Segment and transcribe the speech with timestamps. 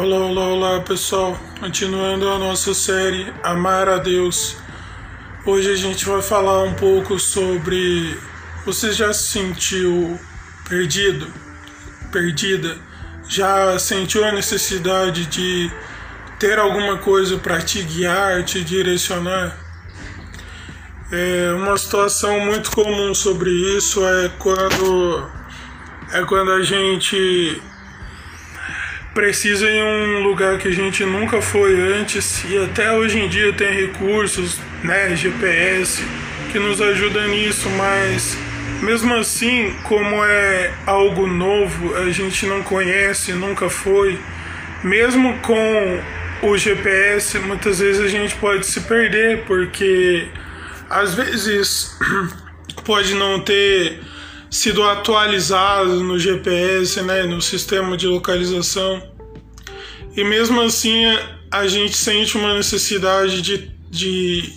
[0.00, 1.36] Olá, olá, olá pessoal.
[1.58, 4.56] Continuando a nossa série Amar a Deus.
[5.44, 8.16] Hoje a gente vai falar um pouco sobre.
[8.64, 10.16] Você já se sentiu
[10.68, 11.26] perdido?
[12.12, 12.78] Perdida?
[13.28, 15.68] Já sentiu a necessidade de
[16.38, 19.58] ter alguma coisa para te guiar, te direcionar?
[21.10, 25.28] É uma situação muito comum sobre isso é quando
[26.12, 27.60] é quando a gente
[29.18, 33.52] precisa em um lugar que a gente nunca foi antes e até hoje em dia
[33.52, 36.04] tem recursos, né, GPS,
[36.52, 38.38] que nos ajuda nisso, mas
[38.80, 44.16] mesmo assim, como é algo novo, a gente não conhece, nunca foi,
[44.84, 46.00] mesmo com
[46.44, 50.28] o GPS, muitas vezes a gente pode se perder, porque
[50.88, 51.98] às vezes
[52.86, 53.98] pode não ter
[54.48, 59.07] sido atualizado no GPS, né, no sistema de localização.
[60.18, 61.04] E mesmo assim
[61.48, 64.52] a gente sente uma necessidade de, de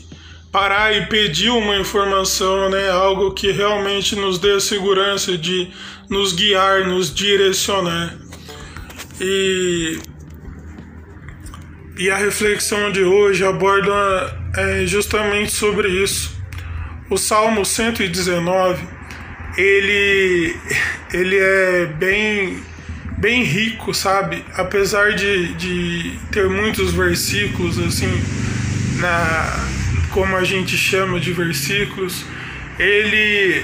[0.52, 5.70] parar e pedir uma informação, né, algo que realmente nos dê a segurança de
[6.10, 8.18] nos guiar, nos direcionar.
[9.20, 10.00] E,
[12.00, 13.92] e a reflexão de hoje aborda
[14.58, 16.36] é, justamente sobre isso.
[17.08, 18.84] O Salmo 119
[19.56, 20.56] ele,
[21.14, 22.64] ele é bem,
[23.22, 24.44] bem rico, sabe?
[24.56, 28.12] Apesar de, de ter muitos versículos, assim,
[29.00, 29.60] na,
[30.10, 32.26] como a gente chama de versículos,
[32.80, 33.64] ele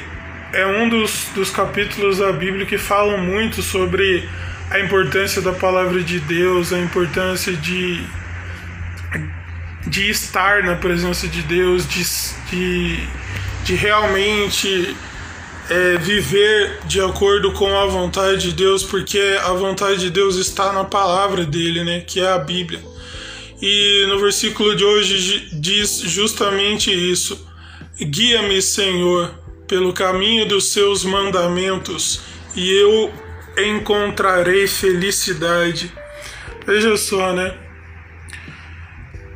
[0.53, 4.29] é um dos, dos capítulos da Bíblia que falam muito sobre
[4.69, 8.05] a importância da palavra de Deus, a importância de,
[9.87, 12.03] de estar na presença de Deus, de,
[12.51, 12.99] de,
[13.63, 14.95] de realmente
[15.69, 20.71] é, viver de acordo com a vontade de Deus, porque a vontade de Deus está
[20.71, 22.79] na palavra dele, né, que é a Bíblia.
[23.61, 27.47] E no versículo de hoje diz justamente isso:
[27.99, 29.33] Guia-me, Senhor,
[29.67, 32.21] pelo caminho dos seus mandamentos,
[32.55, 33.11] e eu
[33.57, 35.91] encontrarei felicidade.
[36.65, 37.53] Veja só, né?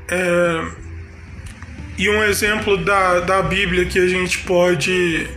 [0.08, 0.82] É...
[1.98, 5.28] E um exemplo da, da Bíblia que a gente pode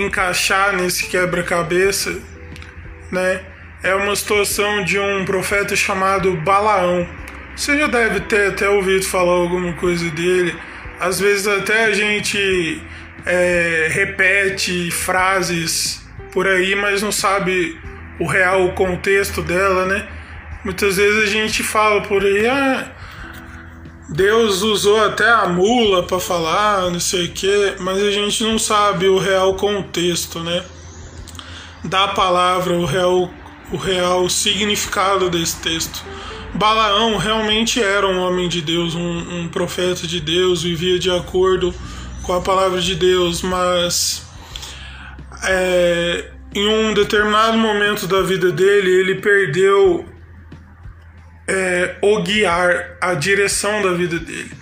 [0.00, 2.18] encaixar nesse quebra-cabeça,
[3.10, 3.40] né?
[3.82, 7.06] É uma situação de um profeta chamado Balaão.
[7.54, 10.54] Você já deve ter até ouvido falar alguma coisa dele.
[10.98, 12.82] Às vezes até a gente
[13.24, 17.78] é, repete frases por aí, mas não sabe
[18.18, 20.08] o real contexto dela, né?
[20.64, 22.92] Muitas vezes a gente fala por aí, ah,
[24.08, 28.58] Deus usou até a mula para falar, não sei o que, mas a gente não
[28.58, 30.64] sabe o real contexto, né?
[31.84, 33.30] Da palavra, o real,
[33.70, 36.02] o real significado desse texto.
[36.54, 41.74] Balaão realmente era um homem de Deus, um, um profeta de Deus, vivia de acordo
[42.22, 44.26] com a palavra de Deus, mas
[45.44, 50.06] é, em um determinado momento da vida dele, ele perdeu
[51.48, 54.52] é, o guiar, a direção da vida dele.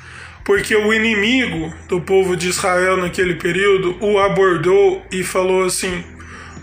[0.45, 6.05] Porque o inimigo do povo de Israel naquele período o abordou e falou assim: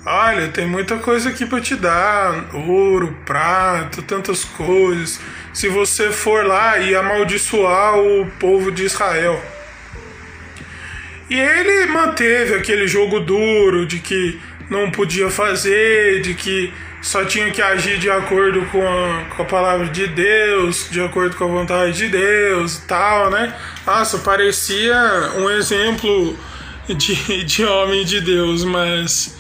[0.06, 5.20] Olha, tem muita coisa aqui para te dar, ouro, prata, tantas coisas.
[5.54, 9.44] Se você for lá e amaldiçoar o povo de Israel.
[11.30, 16.72] E ele manteve aquele jogo duro de que não podia fazer, de que
[17.03, 21.36] só tinha que agir de acordo com a, com a palavra de Deus, de acordo
[21.36, 23.53] com a vontade de Deus e tal, né?
[23.86, 24.96] Nossa, parecia
[25.36, 26.40] um exemplo
[26.88, 29.38] de, de homem de Deus, mas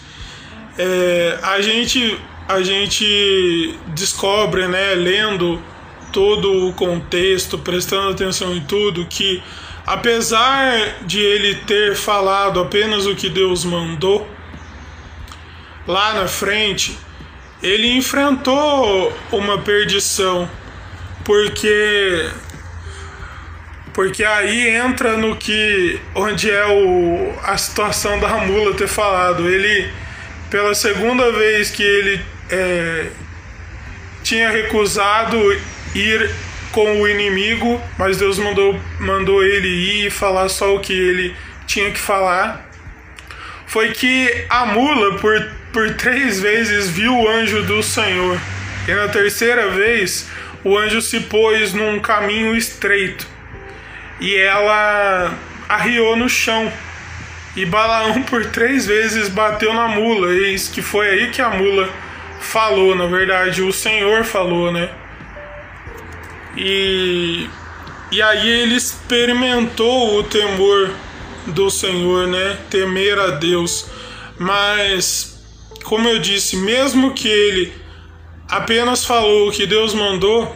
[0.77, 2.19] é, a gente
[2.49, 5.61] a gente descobre, né, lendo
[6.11, 9.41] todo o contexto, prestando atenção em tudo, que
[9.87, 14.27] apesar de ele ter falado apenas o que Deus mandou,
[15.87, 16.97] lá na frente
[17.63, 20.49] ele enfrentou uma perdição,
[21.23, 22.29] porque
[23.93, 29.47] porque aí entra no que onde é o, a situação da mula ter falado.
[29.47, 29.89] Ele
[30.49, 33.07] pela segunda vez que ele é,
[34.23, 35.37] tinha recusado
[35.95, 36.29] ir
[36.71, 41.35] com o inimigo, mas Deus mandou, mandou ele ir e falar só o que ele
[41.65, 42.62] tinha que falar.
[43.73, 48.39] Foi que a mula, por por três vezes viu o anjo do Senhor,
[48.87, 50.29] e na terceira vez
[50.63, 53.25] o anjo se pôs num caminho estreito,
[54.19, 55.33] e ela
[55.67, 56.71] arriou no chão.
[57.55, 61.89] E Balaão por três vezes bateu na mula, e que foi aí que a mula
[62.39, 64.87] falou, na verdade, o Senhor falou, né?
[66.55, 67.49] E,
[68.11, 70.91] e aí ele experimentou o temor
[71.47, 72.57] do Senhor, né?
[72.69, 73.87] Temer a Deus.
[74.37, 75.39] Mas,
[75.83, 77.73] como eu disse, mesmo que ele
[78.47, 80.55] apenas falou o que Deus mandou,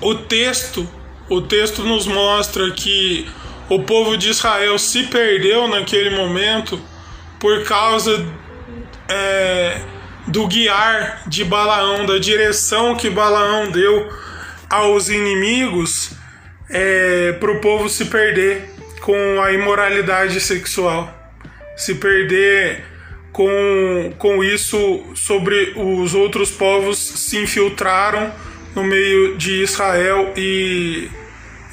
[0.00, 0.88] o texto,
[1.28, 3.26] o texto nos mostra que
[3.68, 6.80] o povo de Israel se perdeu naquele momento
[7.38, 8.24] por causa
[9.08, 9.80] é,
[10.26, 14.08] do guiar de Balaão, da direção que Balaão deu
[14.68, 16.12] aos inimigos
[16.68, 18.73] é, para o povo se perder
[19.04, 21.12] com a imoralidade sexual,
[21.76, 22.82] se perder
[23.32, 28.32] com, com isso sobre os outros povos se infiltraram
[28.74, 31.10] no meio de Israel e,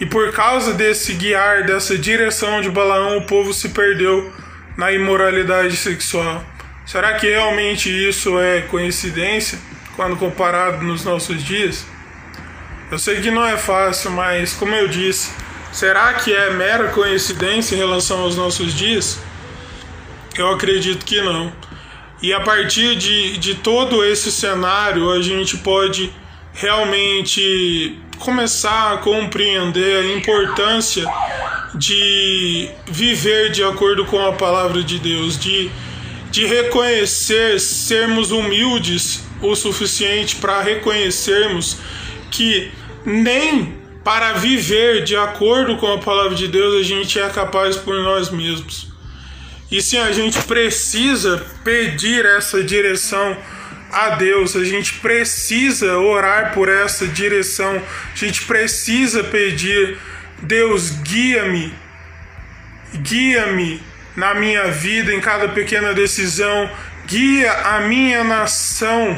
[0.02, 4.30] e por causa desse guiar, dessa direção de Balaão, o povo se perdeu
[4.76, 6.44] na imoralidade sexual.
[6.86, 9.58] Será que realmente isso é coincidência
[9.96, 11.86] quando comparado nos nossos dias?
[12.92, 15.32] Eu sei que não é fácil, mas como eu disse,
[15.72, 19.20] será que é mera coincidência em relação aos nossos dias?
[20.38, 21.52] Eu acredito que não.
[22.22, 26.14] E a partir de, de todo esse cenário, a gente pode
[26.54, 31.04] realmente começar a compreender a importância
[31.74, 35.72] de viver de acordo com a palavra de Deus, de,
[36.30, 41.78] de reconhecer, sermos humildes o suficiente para reconhecermos
[42.30, 42.72] que
[43.04, 47.96] nem para viver de acordo com a palavra de Deus a gente é capaz por
[47.96, 48.92] nós mesmos.
[49.72, 53.38] E sim, a gente precisa pedir essa direção
[53.92, 57.82] a Deus, a gente precisa orar por essa direção,
[58.12, 59.98] a gente precisa pedir:
[60.42, 61.74] Deus, guia-me,
[62.96, 63.82] guia-me
[64.16, 66.70] na minha vida, em cada pequena decisão,
[67.06, 69.18] guia a minha nação,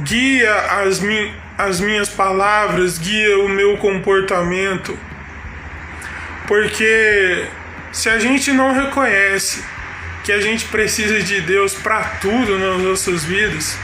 [0.00, 4.98] guia as, mi as minhas palavras, guia o meu comportamento,
[6.46, 7.46] porque
[7.92, 9.62] se a gente não reconhece
[10.24, 13.78] que a gente precisa de Deus para tudo nas nossas vidas,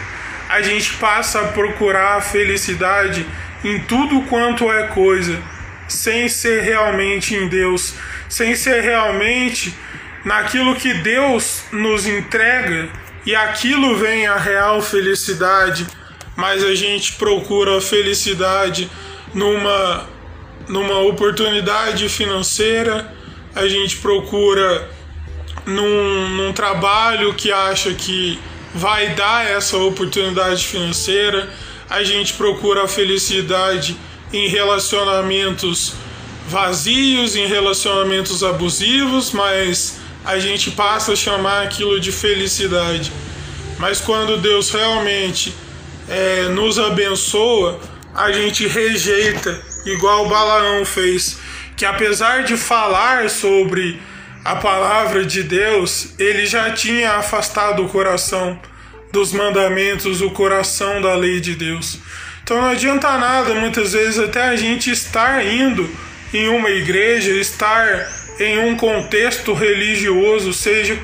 [0.49, 3.25] a gente passa a procurar a felicidade
[3.63, 5.41] em tudo quanto é coisa,
[5.87, 7.95] sem ser realmente em Deus,
[8.29, 9.75] sem ser realmente
[10.25, 12.89] naquilo que Deus nos entrega
[13.25, 15.87] e aquilo vem a real felicidade,
[16.41, 18.91] mas a gente procura felicidade
[19.35, 20.09] numa
[20.69, 23.13] numa oportunidade financeira,
[23.55, 24.89] a gente procura
[25.67, 28.39] num, num trabalho que acha que
[28.73, 31.51] vai dar essa oportunidade financeira,
[31.89, 33.97] a gente procura a felicidade
[34.33, 35.95] em relacionamentos
[36.47, 43.11] vazios, em relacionamentos abusivos, mas a gente passa a chamar aquilo de felicidade.
[43.77, 45.53] Mas quando Deus realmente
[46.11, 47.81] é, nos abençoa,
[48.15, 51.39] a gente rejeita, igual Balaão fez,
[51.77, 54.03] que apesar de falar sobre
[54.45, 58.59] a palavra de Deus, ele já tinha afastado o coração
[59.13, 61.99] dos mandamentos, o coração da lei de Deus.
[62.43, 65.89] Então não adianta nada, muitas vezes, até a gente estar indo
[66.35, 68.09] em uma igreja, estar
[68.41, 70.99] em um contexto religioso, seja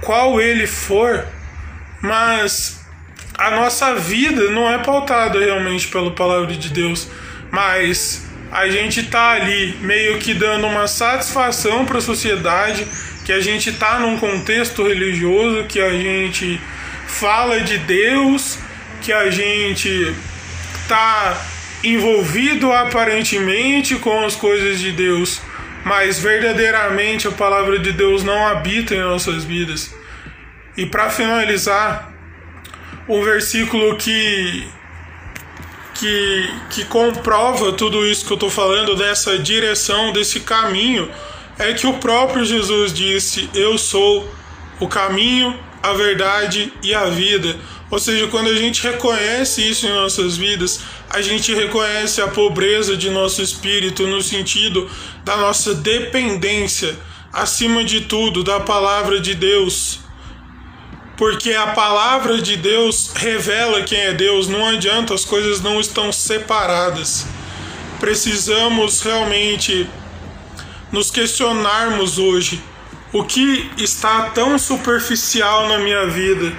[0.00, 1.24] qual ele for,
[2.00, 2.81] mas
[3.42, 7.08] a nossa vida não é pautada realmente pela palavra de Deus,
[7.50, 12.86] mas a gente tá ali meio que dando uma satisfação para a sociedade,
[13.24, 16.60] que a gente tá num contexto religioso, que a gente
[17.08, 18.60] fala de Deus,
[19.00, 20.14] que a gente
[20.86, 21.36] tá
[21.82, 25.42] envolvido aparentemente com as coisas de Deus,
[25.84, 29.92] mas verdadeiramente a palavra de Deus não habita em nossas vidas.
[30.76, 32.11] E para finalizar,
[33.08, 34.66] um versículo que
[35.94, 41.08] que, que comprova tudo isso que eu estou falando, dessa direção, desse caminho,
[41.58, 44.28] é que o próprio Jesus disse: Eu sou
[44.80, 47.56] o caminho, a verdade e a vida.
[47.90, 50.80] Ou seja, quando a gente reconhece isso em nossas vidas,
[51.10, 54.90] a gente reconhece a pobreza de nosso espírito no sentido
[55.24, 56.98] da nossa dependência,
[57.30, 60.01] acima de tudo, da palavra de Deus
[61.16, 66.12] porque a palavra de Deus revela quem é Deus, não adianta, as coisas não estão
[66.12, 67.26] separadas.
[68.00, 69.88] Precisamos realmente
[70.90, 72.62] nos questionarmos hoje
[73.12, 76.52] o que está tão superficial na minha vida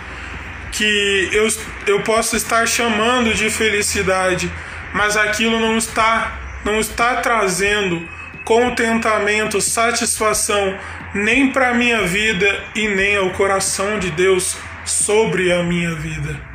[0.71, 1.47] que eu,
[1.87, 4.51] eu posso estar chamando de felicidade,
[4.93, 8.07] mas aquilo não está não está trazendo
[8.43, 10.77] contentamento, satisfação
[11.13, 16.52] nem para a minha vida e nem ao coração de Deus sobre a minha vida.